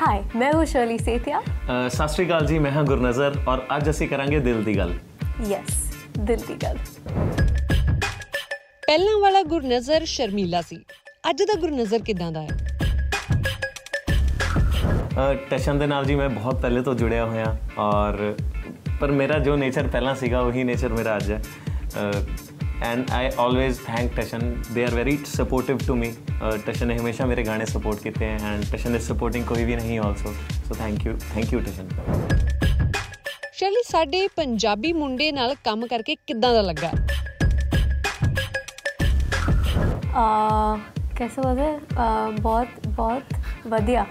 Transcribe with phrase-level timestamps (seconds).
[0.00, 3.90] High ਮੈਂ ਹੂੰ Shirley Setia ਅ, ਸਤਿ ਸ਼੍ਰੀ ਅਕਾਲ ਜੀ ਮੈਂ ਹਾਂ ਗੁਰਨਜ਼ਰ ਔਰ ਅੱਜ
[3.90, 4.92] ਅਸੀਂ ਕਰਾਂਗੇ ਦਿਲ ਦੀ ਗੱਲ
[5.48, 5.74] ਯੈਸ
[6.20, 6.78] ਦਿਲ ਦੀ ਗੱਲ
[8.82, 10.76] ਪਹਿਲਾਂ ਵਾਲਾ ਗੁਰਨਜ਼ਰ ਸ਼ਰਮੀਲਾ ਸੀ
[11.30, 12.56] ਅੱਜ ਦਾ ਗੁਰਨਜ਼ਰ ਕਿਦਾਂ ਦਾ ਹੈ
[15.18, 18.34] ਅ, ਟਸ਼ਨ ਦੇ ਨਾਲ ਜੀ ਮੈਂ ਬਹੁਤ ਪਹਿਲੇ ਤੋਂ ਜੁੜਿਆ ਹੋਇਆ ਔਰ
[19.00, 21.40] ਪਰ ਮੇਰਾ ਜੋ ਨੇਚਰ ਪਹਿਲਾਂ ਸੀਗਾ ਉਹੀ ਨੇਚਰ ਮੇਰਾ ਅੱਜ ਹੈ
[22.82, 26.12] And I always thank Tashan they are very supportive to me
[26.66, 29.98] Tashan ਨੇ ਹਮੇਸ਼ਾ ਮੇਰੇ ਗਾਣੇ ਸਪੋਰਟ ਕੀਤੇ ਹੈ ਐਂਡ ਟਸ਼ਨ ਇਜ਼ ਸਪੋਰਟਿੰਗ ਕੋਈ ਵੀ ਨਹੀਂ
[29.98, 30.32] also
[30.68, 31.88] so thank you thank you Tashan
[33.52, 36.90] Shirley ਸਾਡੇ ਪੰਜਾਬੀ ਮੁੰਡੇ ਨਾਲ ਕੰਮ ਕਰਕੇ ਕਿਦਾਂ ਦਾ ਲੱਗਾ
[40.16, 40.78] ਆ
[41.18, 41.76] कैसे बोलते हैं?
[41.96, 42.06] अ,
[42.38, 43.34] बहुत बहुत
[43.68, 44.04] ਵਧੀਆ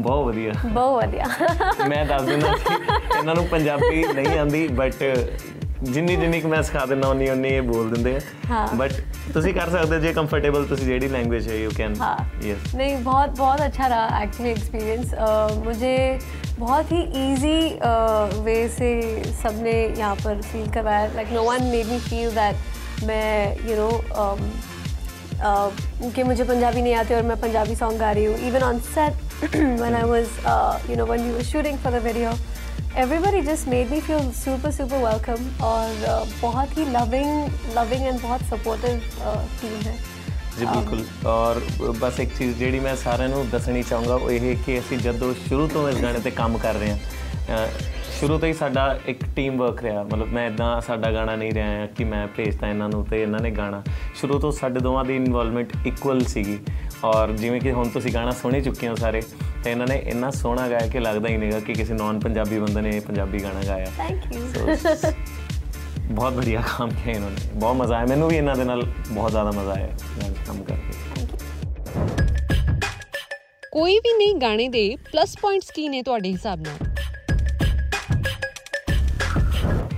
[0.00, 2.74] ਬਹੁਤ ਵਧੀਆ ਬਹੁਤ ਵਧੀਆ ਮੈਂ ਦੱਸ ਦਿੰਦਾ ਕਿ
[3.18, 5.02] ਇਹਨਾਂ ਨੂੰ ਪੰਜਾਬੀ ਨਹੀਂ ਆਂਦੀ ਬਟ
[5.84, 8.20] ਜਿੰਨੀ ਜਿੰਨੀ ਕੁ ਮੈਂ ਸਿਖਾ ਦਿੰਦਾ ਉਨੀ ਉਨੀ ਇਹ ਬੋਲ ਦਿੰਦੇ ਆ
[8.50, 8.92] ਹਾਂ। ਬਟ
[9.34, 12.90] ਤੁਸੀਂ ਕਰ ਸਕਦੇ ਹੋ ਜੇ ਕੰਫਰਟੇਬਲ ਤੁਸੀਂ ਜਿਹੜੀ ਲੈਂਗੁਏਜ ਹੈ ਯੂ ਕੈਨ हाँ ਯੈਸ नहीं
[13.04, 15.14] बहुत बहुत अच्छा रहा एक्चुअली एक्सपीरियंस
[15.60, 15.94] मुझे
[16.58, 17.56] बहुत ही इजी
[18.44, 18.90] वे से
[19.40, 23.26] सबने यहाँ पर फील करवाया like no one made me feel that मैं
[23.66, 23.90] यू नो
[26.10, 29.54] कि मुझे पंजाबी नहीं आती और मैं पंजाबी सॉन्ग गा रही हूँ even on set
[29.56, 32.30] when I was you know when we were shooting for the video
[32.96, 37.30] everybody just made me feel super super welcome और uh, बहुत ही लविंग
[37.76, 39.06] लविंग एंड बहुत सपोर्टिव
[39.60, 40.00] टीम है
[40.58, 41.60] ਜੀ ਬਿਲਕੁਲ ਔਰ
[42.00, 45.66] ਬਸ ਇੱਕ ਚੀਜ਼ ਜਿਹੜੀ ਮੈਂ ਸਾਰਿਆਂ ਨੂੰ ਦੱਸਣੀ ਚਾਹੂੰਗਾ ਉਹ ਇਹ ਕਿ ਅਸੀਂ ਜਦੋਂ ਸ਼ੁਰੂ
[45.68, 46.96] ਤੋਂ ਇਸ ਗਾਣੇ ਤੇ ਕੰਮ ਕਰ ਰਹੇ ਹਾਂ
[47.56, 47.68] ਅ,
[48.18, 51.86] ਸ਼ੁਰੂ ਤੋਂ ਹੀ ਸਾਡਾ ਇੱਕ ਟੀਮ ਵਰਕ ਰਿਹਾ ਮਤਲਬ ਮੈਂ ਇਦਾਂ ਸਾਡਾ ਗਾਣਾ ਨਹੀਂ ਰਿਹਾ
[51.96, 53.82] ਕਿ ਮੈਂ ਭੇਜਤਾ ਇਹਨਾਂ ਨੂੰ ਤੇ ਇਹਨਾਂ ਨੇ ਗਾਣਾ
[54.14, 56.58] ਸ਼ੁਰੂ ਤੋਂ ਸਾਡੇ ਦੋਵਾਂ ਦੀ ਇਨਵੋਲਵਮੈਂਟ ਇਕੁਅਲ ਸੀਗੀ
[57.03, 59.21] ਔਰ ਜਿਵੇਂ ਕਿ ਹੁਣ ਤੁਸੀਂ ਗਾਣਾ ਸੁਣੇ ਚੁੱਕੇ ਹੋ ਸਾਰੇ
[59.63, 62.81] ਤੇ ਇਹਨਾਂ ਨੇ ਇੰਨਾ ਸੋਹਣਾ ਗਾਇਆ ਕਿ ਲੱਗਦਾ ਹੀ ਨਹੀਂਗਾ ਕਿ ਕਿਸੇ ਨਾਨ ਪੰਜਾਬੀ ਬੰਦੇ
[62.81, 65.11] ਨੇ ਪੰਜਾਬੀ ਗਾਣਾ ਗਾਇਆ। ਥੈਂਕ ਯੂ
[66.11, 69.31] ਬਹੁਤ ਵਧੀਆ ਕੰਮ ਕੀਤਾ ਇਹਨਾਂ ਨੇ। ਬਹੁਤ ਮਜ਼ਾ ਆਇਆ। ਮੈਨੂੰ ਵੀ ਇਹਨਾਂ ਦੇ ਨਾਲ ਬਹੁਤ
[69.31, 69.89] ਜ਼ਿਆਦਾ ਮਜ਼ਾ ਆਇਆ
[70.47, 71.25] ਕੰਮ ਕਰਕੇ।
[73.71, 76.87] ਕੋਈ ਵੀ ਨਹੀਂ ਗਾਣੇ ਦੇ ਪਲੱਸ ਪੁਆਇੰਟਸ ਕੀ ਨੇ ਤੁਹਾਡੇ ਹਿਸਾਬ ਨਾਲ?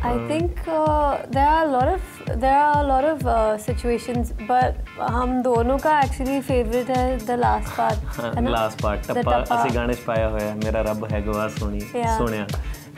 [0.10, 4.33] I think uh, there are a lot of there are a lot of uh, situations,
[4.49, 4.77] but
[5.09, 8.05] हम दोनों का actually favorite है the last part.
[8.19, 8.51] है ना?
[8.51, 11.81] ਲਾਸਟ ਪਾਰਟ The ਟੱਪਾ टप्पा। ਅਸੀਂ ਗਾਣੇ 'ਚ ਪਾਇਆ ਹੋਇਆ ਮੇਰਾ ਰੱਬ ਹੈ ਗਵਾ ਸੋਣੀ
[11.81, 12.17] Yeah.
[12.19, 12.47] ਸੋਹਣਿਆ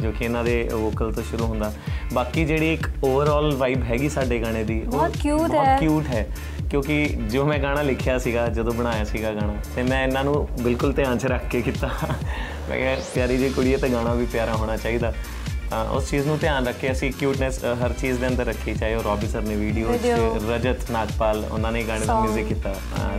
[0.02, 1.72] ਜੋ ਕਿ ਇਹਨਾਂ ਦੇ ਵੋਕਲ ਤੋਂ ਸ਼ੁਰੂ ਹੁੰਦਾ
[2.14, 6.06] ਬਾਕੀ ਜਿਹੜੀ ਇੱਕ ਓਵਰਆਲ ਵਾਈਬ ਹੈਗੀ ਸਾਡੇ ਗਾਣੇ ਦੀ ਉਹ ਬਹੁਤ cute ਬਹੁਤ ਹੈ। ਕਿਊਟ
[6.06, 6.26] ਹੈ
[6.70, 10.92] ਕਿਉਂਕਿ ਜੋ ਮੈਂ ਗਾਣਾ ਲਿਖਿਆ ਸੀਗਾ ਜਦੋਂ ਬਣਾਇਆ ਸੀਗਾ ਗਾਣਾ ਤੇ ਮੈਂ ਇਹਨਾਂ ਨੂੰ ਬਿਲਕੁਲ
[10.92, 11.90] ਧਿਆਨ 'ਚ ਰੱਖ ਕੇ ਕੀਤਾ
[12.68, 15.39] ਮੈਂ ਕਿਹਾ ਪਿਆਰੀ ਜਿਹੀ ਕੁੜੀ ਹੈ ਤੇ ਗਾਣਾ ਵੀ ਪਿਆਰਾ ਹੋਣਾ ਚਾਹੀਦਾ ਤਾਂ
[15.71, 19.27] ਉਸ ਚੀਜ਼ ਨੂੰ ਧਿਆਨ ਰੱਖੇ ਅਸੀਂ ਕਿਊਟਨੈਸ ਹਰ ਚੀਜ਼ ਦੇ ਅੰਦਰ ਰੱਖੀ ਚਾਹੇ ਉਹ ਰੌਬੀ
[19.27, 19.93] ਸਰ ਨੇ ਵੀਡੀਓ
[20.49, 22.73] ਰਜਤ ਨਾਗਪਾਲ ਉਹਨਾਂ ਨੇ ਗਾਣੇ ਦਾ 뮤직 ਕੀਤਾ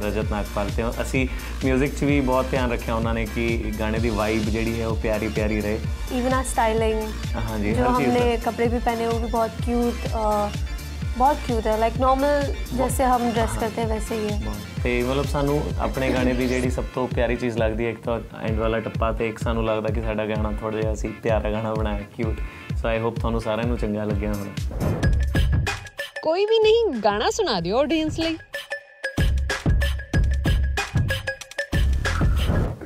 [0.04, 1.26] ਰਜਤ ਨਾਗਪਾਲ ਤੇ। ਅਸੀਂ
[1.66, 4.96] 뮤직 'ਚ ਵੀ ਬਹੁਤ ਧਿਆਨ ਰੱਖਿਆ ਉਹਨਾਂ ਨੇ ਕਿ ਗਾਣੇ ਦੀ ਵਾਈਬ ਜਿਹੜੀ ਹੈ ਉਹ
[4.96, 5.78] ਪਿਆਰੀ ਪਿਆਰੀ ਰਹੇ।
[6.12, 7.02] ਇਵਨ ਆ ਸਟਾਈਲਿੰਗ
[7.50, 9.94] ਹਾਂਜੀ ਹਰ ਚੀਜ਼ ਜੋ ਹਮਨੇ ਕੱਪੜੇ ਵੀ ਪਹਿਨੇ ਉਹ ਵੀ ਬਹੁਤ ਕਿਊਟ
[11.18, 14.52] ਬਹੁਤ ਕਿਊਟ ਹੈ ਲਾਈਕ ਨਾਰਮਲ ਜੈਸੇ ਹਮ ਡਰੈਸ ਕਰते हैं वैसे ही है
[14.82, 18.18] ਤੇ ਮਤਲਬ ਸਾਨੂੰ ਆਪਣੇ ਗਾਣੇ ਦੀ ਜਿਹੜੀ ਸਭ ਤੋਂ ਪਿਆਰੀ ਚੀਜ਼ ਲੱਗਦੀ ਹੈ ਇੱਕ ਤਾਂ
[18.42, 21.74] ਐਂਡ ਵਾਲਾ ਟੱਪਾ ਤੇ ਇੱਕ ਸਾਨੂੰ ਲੱਗਦਾ ਕਿ ਸਾਡਾ ਗਾਣਾ ਥੋੜਾ ਜਿਹਾ ਅਸੀਂ ਪਿਆਰਾ ਗਾਣਾ
[21.74, 22.40] ਬਣਾਇਆ ਕਿਊਟ
[22.82, 24.90] ਸੋ ਆਈ ਹੋਪ ਤੁਹਾਨੂੰ ਸਾਰਿਆਂ ਨੂੰ ਚੰਗਾ ਲੱਗਿਆ ਹੋਣਾ
[26.22, 28.36] ਕੋਈ ਵੀ ਨਹੀਂ ਗਾਣਾ ਸੁਣਾ ਦਿਓ ਆਡੀਅנס ਲਈ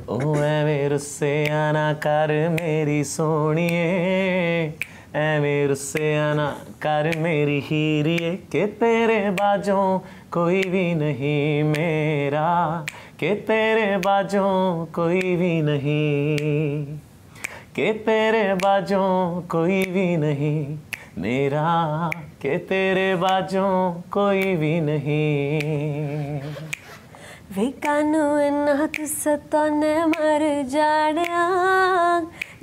[0.09, 4.71] ਓ ਐਵੇਂ ਰੁੱਸਿਆ ਨਾ ਕਰ ਮੇਰੀ ਸੋਹਣੀਏ
[5.15, 6.51] मेर से आना
[6.81, 9.99] कर मेरी हीरिए के तेरे बाजों,
[10.31, 12.85] कोई भी नहीं मेरा।
[13.19, 16.85] के तेरे बाजों, कोई भी नहीं।
[17.75, 20.77] के तेरे बाजों, कोई भी नहीं
[21.17, 22.09] मेरा।
[22.41, 26.39] के तेरे बाजों, कोई भी नहीं।
[27.57, 31.47] वे कानून हक सतों ने मर जाड़िया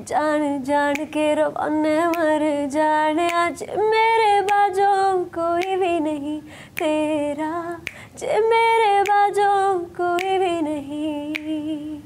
[0.02, 6.42] ਜਾਣ ਜਾਣ ਕੇ ਰਵਾਨੇ ਮਰ ਜਾਣਿਆ ਜੇ ਮੇਰੇ ਬਾਝੋਂ ਕੋਈ ਵੀ ਨਹੀਂ
[6.78, 7.78] ਤੇਰਾ
[8.18, 12.00] ਜੇ ਮੇਰੇ ਬਾਝੋਂ ਕੋਈ ਵੀ ਨਹੀਂ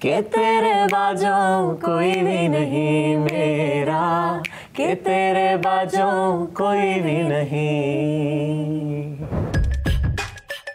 [0.00, 4.42] ਕਿ ਤੇਰੇ ਬਾਝੋਂ ਕੋਈ ਵੀ ਨਹੀਂ ਮੇਰਾ
[4.74, 7.66] ਕਿ ਤੇਰੇ ਬਾਝੋਂ ਕੋਈ ਵੀ ਨਹੀਂ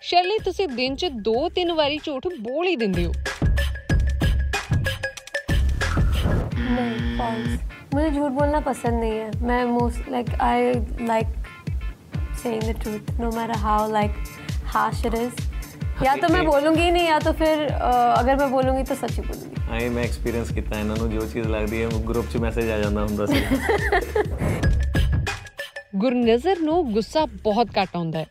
[0.02, 3.12] ਸ਼ਰਲੀ ਤੁਸੀਂ ਦਿਨ 'ਚ 2-3 ਵਾਰੀ ਝੂਠ ਬੋਲ ਹੀ ਦਿੰਦੇ ਹੋ
[6.66, 7.60] नहीं फॉल्स
[7.94, 10.74] मुझे झूठ बोलना पसंद नहीं है मैं most like I
[11.08, 11.28] like
[12.44, 14.12] saying the truth no matter how like
[14.76, 15.50] harsh it is
[16.04, 19.12] या तो मैं बोलूंगी ही नहीं या तो फिर अ, अगर मैं बोलूंगी तो सच
[19.14, 22.70] ही बोलूंगी ਆਏ ਮੈਂ ਐਕਸਪੀਰੀਅੰਸ ਕੀਤਾ ਇਹਨਾਂ ਨੂੰ ਜੋ ਚੀਜ਼ ਲੱਗਦੀ ਹੈ ਗਰੁੱਪ 'ਚ ਮੈਸੇਜ
[22.72, 23.44] ਆ ਜਾਂਦਾ ਹੁੰਦਾ ਸੀ
[25.98, 28.26] ਗੁਰਨਜ਼ਰ ਨੂੰ ਗੁੱਸਾ ਬਹੁਤ ਘੱਟ ਆਉਂਦਾ ਹੈ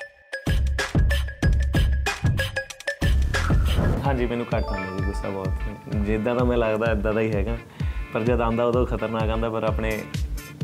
[4.05, 7.57] ਹਾਂਜੀ ਮੈਨੂੰ ਘੱਟ ਆਉਂਦਾ ਜੀ ਗੁੱਸਾ ਬਹੁਤ ਜਿੱਦਾਂ ਦਾ ਮੈਂ ਲੱਗਦਾ ਇਦਾਂ ਦਾ ਹੀ ਹੈਗਾ
[8.16, 9.90] ਪਰ ਜਦ ਆਂਦਾ ਉਦੋਂ ਖਤਰਨਾਕ ਆਂਦਾ ਪਰ ਆਪਣੇ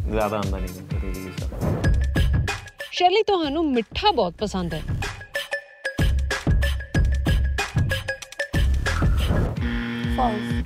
[0.10, 1.32] ਜ਼ਿਆਦਾ ਆਂਦਾ ਨਹੀਂ ਕਦੇ ਵੀ
[2.92, 4.82] ਸ਼ਰਲੀ ਤੁਹਾਨੂੰ ਮਿੱਠਾ ਬਹੁਤ ਪਸੰਦ ਹੈ।
[10.18, 10.64] ਫਾਲਸ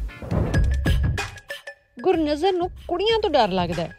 [2.01, 3.89] ਗੁਰਨਜ਼ਰ ਨੂੰ ਕੁੜੀਆਂ ਤੋਂ ਡਰ ਲੱਗਦਾ ਹੈ।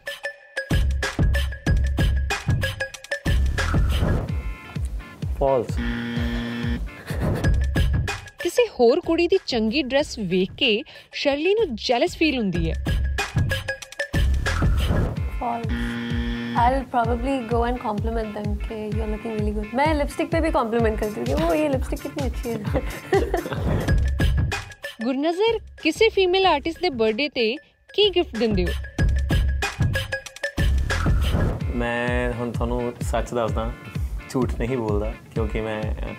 [5.39, 5.77] ਫਾਲਸ
[8.76, 10.82] ਹੋਰ ਕੁੜੀ ਦੀ ਚੰਗੀ ਡਰੈਸ ਵੇਖ ਕੇ
[11.14, 12.74] ਸ਼ਰਲੀ ਨੂੰ ਜੈਲਸ ਫੀਲ ਹੁੰਦੀ ਹੈ
[15.38, 15.72] False.
[16.56, 19.70] I'll probably go and compliment them कि you're looking really good.
[19.74, 22.58] मैं लिपस्टिक पे भी compliment करती हूँ कि वो ये लिपस्टिक कितनी अच्छी है
[25.04, 27.46] ਗੁਰਨਜ਼ਰ ਕਿਸੇ ਫੀਮੇਲ ਆਰਟਿਸਟ ਦੇ ਬਰਥਡੇ ਤੇ
[27.90, 28.72] ਕੀ ਗਿਫਟ ਦਿੰਦੇ ਹੋ
[31.74, 33.70] ਮੈਂ ਹੁਣ ਤੁਹਾਨੂੰ ਸੱਚ ਦੱਸਦਾ
[34.30, 36.14] ਝੂਠ ਨਹੀਂ ਬੋਲਦਾ ਕਿਉਂਕਿ ਮੈਂ ਅਹ,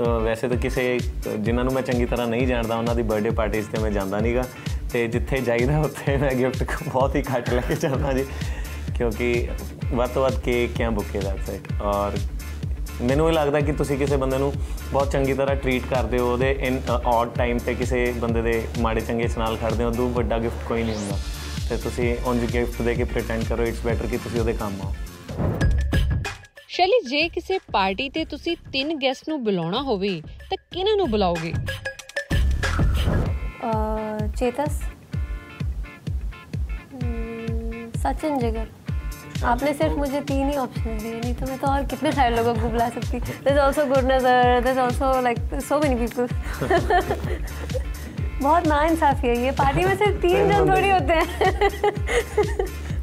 [0.00, 0.98] ਵੈਸੇ ਤਾਂ ਕਿਸੇ,
[1.38, 4.44] ਜਿਨ੍ਹਾਂ ਨੂੰ ਮੈਂ ਚੰਗੀ ਤਰ੍ਹਾਂ ਨਹੀਂ ਜਾਣਦਾ, ਉਹਨਾਂ ਦੀ ਬਰਥਡੇ ਪਾਰਟੀਆਂ ਤੇ ਮੈਂ ਜਾਂਦਾ ਨਹੀਂਗਾ
[4.92, 8.24] ਤੇ ਜਿੱਥੇ ਜਾਈਦਾ, ਉੱਥੇ ਮੈਂ ਗਿਫਟ ਬਹੁਤ ਹੀ ਘੱਟ ਲੈ ਕੇ ਜਾਂਦਾ ਜੀ।
[8.96, 9.48] ਕਿਉਂਕਿ
[9.86, 12.16] ਵੱਧ ਤੋਂ ਵੱਧ ਕੇਕ ਜਾਂ ਬੁਕੇ ਦੈਟਸ ਇਟ ਔਰ
[13.02, 14.52] ਮੈਨੂੰ ਇਹ ਲੱਗਦਾ ਕਿ ਤੁਸੀਂ ਕਿਸੇ ਬੰਦੇ ਨੂੰ
[14.92, 19.00] ਬਹੁਤ ਚੰਗੀ ਤਰ੍ਹਾਂ ਟਰੀਟ ਕਰਦੇ ਹੋ, ਉਹਦੇ ਇਨ ਔਡ ਟਾਈਮ ਤੇ ਕਿਸੇ ਬੰਦੇ ਦੇ ਮਾੜੇ
[19.00, 21.18] ਚੰਗੇ ਚ ਨਾਲ ਖੜਦੇ ਹੋ ਉਦੋਂ ਵੱਡਾ ਗਿਫਟ ਕੋਈ ਨਹੀਂ ਹੁੰਦਾ।
[21.68, 24.94] ਤੇ ਤੁਸੀਂ ਉਂਝ ਗਿਫਟ ਦੇ ਕੇ ਪ੍ਰੀਟੈਂਡ ਕਰੋ ਇਟਸ ਬੈਟਰ ਕਿ ਤੁਸੀਂ ਉਹਦੇ ਕੰਮ ਆਓ।
[26.75, 31.53] ਸ਼ੈਲੀ ਜੇ ਕਿਸੇ ਪਾਰਟੀ ਤੇ ਤੁਸੀਂ ਤਿੰਨ ਗੈਸਟ ਨੂੰ ਬੁਲਾਉਣਾ ਹੋਵੇ ਤਾਂ ਕਿਹਨਾਂ ਨੂੰ ਬੁਲਾਓਗੇ
[33.61, 34.77] uh, चेतस
[36.93, 41.85] Hmm, सचिन जिगर आपने सिर्फ मुझे तीन ही ऑप्शन दिए नहीं तो मैं तो और
[41.85, 45.37] कितने सारे लोगों को बुला सकती this also Gurnazar this also like
[45.67, 46.27] so many people
[48.41, 51.25] बहुत ना इंसाफी है ये पार्टी में सिर्फ तीन जन थोड़ी होते हैं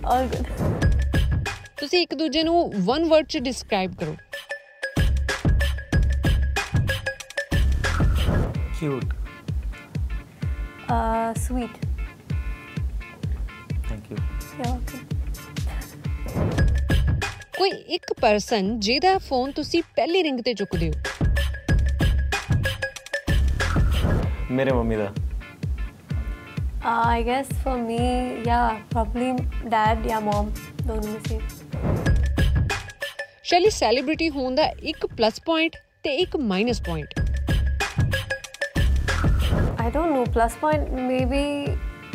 [0.05, 0.72] और गुड
[1.84, 4.16] ਤੁਸੀਂ ਇੱਕ ਦੂਜੇ ਨੂੰ ਵਨ ਵਰਡ 'ਚ ਡਿਸਕ੍ਰਾਈਬ ਕਰੋ
[8.78, 9.12] cute
[10.90, 11.76] uh sweet
[13.90, 14.20] thank you
[14.60, 15.02] yeah okay
[17.58, 20.94] ਕੋਈ ਇੱਕ ਪਰਸਨ ਜਿਹਦਾ ਫੋਨ ਤੁਸੀਂ ਪਹਿਲੀ ਰਿੰਗ ਤੇ ਚੁੱਕਦੇ ਹੋ
[24.52, 25.12] ਮੇਰੇ ਮੰਮੀ ਦਾ
[26.88, 27.98] ਆਈ ਗੈਸ ਫॉर ਮੀ
[28.48, 29.32] ਯਾ ਪ੍ਰੋਬਬਲੀ
[29.68, 30.52] ਡੈਡ ਜਾਂ ਮਮ
[30.84, 31.63] ਦੋਨੋਂ ਵਿੱਚ
[33.53, 37.21] में से ਸ਼ੈਲੀ ਸੈਲੀਬ੍ਰਿਟੀ ਹੋਣ ਦਾ ਇੱਕ ਪਲੱਸ ਪੁਆਇੰਟ ਤੇ ਇੱਕ minus point
[39.81, 41.39] I don't know plus point maybe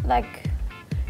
[0.10, 0.36] like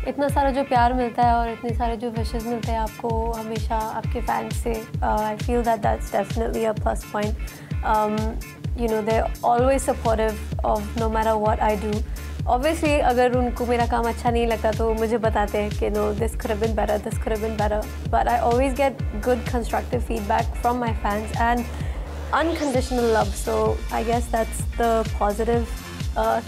[0.08, 3.76] इतना सारा जो प्यार मिलता है और इतने सारे जो विशेस मिलते हैं आपको हमेशा
[3.76, 7.36] आपके फैंस से I feel that that's definitely a plus point
[8.82, 11.92] you know they always supportive of no matter what I do
[12.49, 16.35] obviously अगर उनको मेरा काम अच्छा नहीं लगता तो मुझे बताते हैं कि नो दिस
[16.37, 17.81] दिसन बारा दिस खरबिन बारा
[18.11, 21.65] but I always get good constructive feedback from my fans and
[22.35, 23.57] unconditional love so
[23.95, 25.67] I guess that's the positive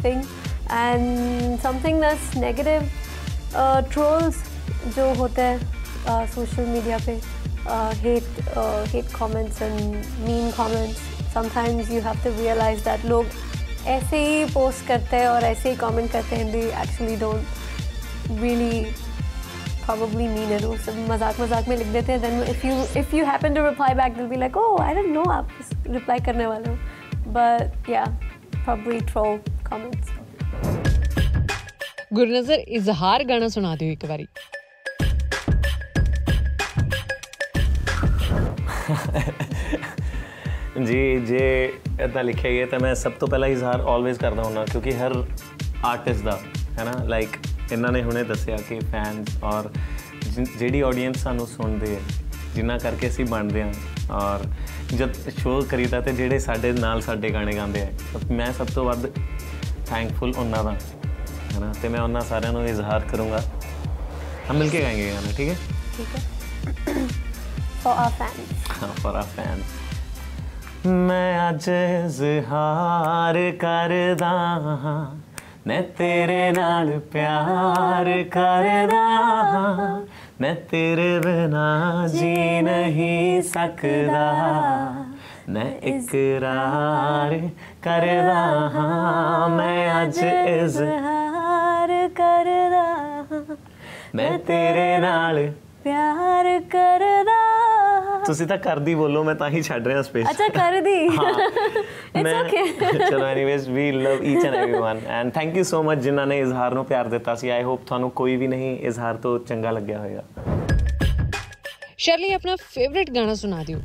[0.05, 0.23] thing
[0.71, 2.89] and something that's negative
[3.93, 4.43] trolls
[4.97, 7.21] जो होते हैं सोशल मीडिया पे
[8.03, 8.43] hate
[8.95, 9.81] hate comments and
[10.21, 13.27] mean comments sometimes you have to realise that लोग
[13.87, 18.85] ऐसे ही post करते हैं और ऐसे ही कमेंट करते हैं they actually don't really
[19.85, 23.25] probably mean it उस मज़ाक मज़ाक में लिख देते हैं then if you if you
[23.29, 25.49] happen to reply back they'll be like oh I don't know आप
[25.97, 26.77] reply करने वाले हो
[27.37, 28.07] but yeah
[28.65, 29.39] probably troll
[29.71, 30.19] comments
[32.13, 34.27] Gurnazar इजहार गाना सुना दियो एक बारी
[40.85, 41.67] जी जे
[42.01, 45.37] इतना लिखे गए तो मैं सब तो पहला इजहार ऑलवेज करता हूँ क्योंकि हर
[45.85, 46.39] आर्टिस्ट का
[46.79, 47.05] है ना?
[47.05, 47.37] लाइक
[47.73, 49.73] इन्होंने हमने दसिया कि फ़ैन और
[50.39, 52.01] जी ऑडियंस सू सुन है
[52.55, 54.57] जिन्ना करके असी बनते हैं और
[54.95, 58.85] जब शो करीदा तो जोड़े साढ़े नाल साढ़े गाने गाँवे है तो मैं सब तो
[58.85, 59.07] वह
[59.93, 60.79] थैंकफुल उन्होंने
[61.55, 61.73] है ना?
[61.73, 63.43] तो मैं उन्होंने सारे इजहार करूँगा।
[64.49, 65.55] हम मिलके गाएँगे गाने ठीक है?
[65.97, 67.21] ठीक है।
[67.81, 68.49] For our fans.
[68.69, 69.90] हाँ, for our fans.
[70.87, 73.93] मैं अज इजहार कर
[75.67, 78.07] मैं तेरे नाल प्यार
[78.37, 78.93] कर
[80.41, 81.67] मैं तेरे बिना
[82.07, 84.25] जी नहीं सकता
[85.49, 87.37] मैं इकरार
[87.85, 88.41] करदा
[88.75, 90.19] हाँ मैं अज
[90.85, 92.49] हार कर
[94.15, 95.47] मैं तेरे नाल
[95.83, 97.40] प्यार करदा
[98.26, 100.96] ਤੁਸੀਂ ਤਾਂ ਕਰਦੀ ਬੋਲੋ ਮੈਂ ਤਾਂ ਹੀ ਛੱਡ ਰਿਹਾ ਸਪੇਸ अच्छा कर दी
[102.24, 106.00] ਮੈਂ इट्स ओके ਚਲੋ anyways we love each and everyone and thank you so much
[106.00, 109.38] ਜਿਨ੍ਹਾਂ ਨੇ ਇਜ਼ਹਾਰ ਨੂੰ ਪਿਆਰ ਦਿੱਤਾ ਸੀ ਆਈ ਹੋਪ ਤੁਹਾਨੂੰ ਕੋਈ ਵੀ ਨਹੀਂ ਇਜ਼ਹਾਰ ਤੋਂ
[109.48, 110.24] ਚੰਗਾ ਲੱਗਿਆ ਹੋਵੇਗਾ
[111.98, 113.80] ਸ਼ਰਲੀ ਆਪਣਾ ਫੇਵਰਿਟ ਗਾਣਾ ਸੁਣਾ ਦਿਓ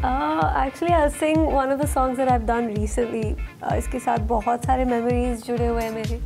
[0.00, 3.36] Uh, actually, I'll sing one of the songs that I've done recently.
[3.62, 6.20] Uh, इसके साथ बहुत सारे memories जुड़े हुए हैं मेरे.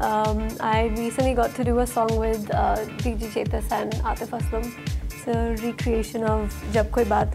[0.00, 4.70] Um, I recently got to do a song with uh, DJ Chetas and Atif Aslam.
[5.04, 7.32] It's a recreation of Jab Koi Baat.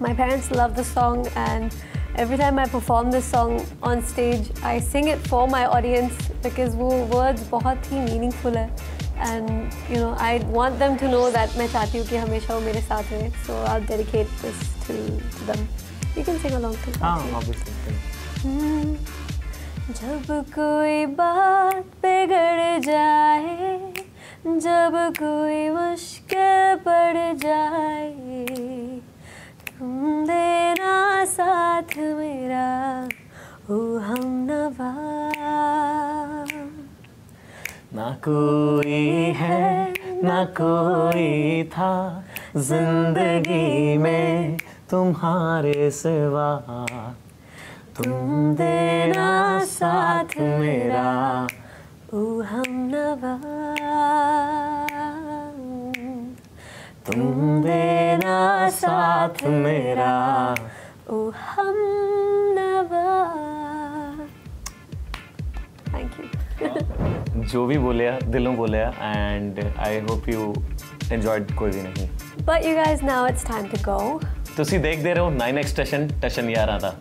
[0.00, 1.74] My parents love the song and
[2.16, 6.74] every time I perform this song on stage, I sing it for my audience because
[6.76, 8.70] वो words बहुत ही meaningful है.
[9.20, 12.60] And you know, I want them to know that मैं चाहती हूँ कि हमेशा वो
[12.60, 13.30] मेरे साथ रहे.
[13.46, 14.94] So I'll dedicate this to,
[15.38, 15.68] to them.
[16.16, 16.92] You can sing along too.
[17.00, 17.34] हाँ actually.
[17.34, 17.96] Obviously
[18.42, 18.96] hmm,
[19.83, 20.25] जब
[20.55, 23.79] कोई बात बिगड़ जाए,
[24.45, 28.45] जब कोई मुश्किल पड़ जाए,
[29.69, 33.09] तुम देना साथ मेरा,
[33.71, 34.93] ओ हम नवा।
[37.95, 39.01] ना कोई
[39.35, 42.23] है, ना कोई था
[42.55, 44.57] ज़िंदगी में
[44.89, 46.49] तुम्हारे सिवा।
[47.98, 49.28] तुम देना
[49.68, 51.06] साथ मेरा
[52.14, 53.32] ओ हम नवा
[57.08, 57.22] तुम
[57.62, 58.36] देना
[58.78, 60.12] साथ मेरा
[61.10, 61.76] ओ हम
[62.58, 63.06] नवा
[65.92, 70.52] थैंक यू ਜੋ ਵੀ ਬੋਲਿਆ ਦਿਲੋਂ ਬੋਲਿਆ and I hope you
[71.16, 72.08] enjoyed ਕੋਈ ਵੀ ਨਹੀਂ
[72.48, 73.98] But you guys, now it's time to go.
[74.56, 76.92] ਤੁਸੀਂ ਦੇਖਦੇ ਰਹੋ 9x ਸਟੇਸ਼ਨ ਟਸ਼ਨ 11 ਦਾ